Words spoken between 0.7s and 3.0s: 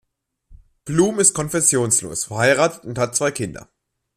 Bluhm ist konfessionslos, verheiratet und